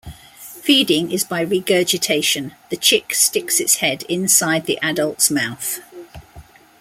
[0.35, 5.79] Feeding is by regurgitation, the chick sticks its head inside the adults mouth.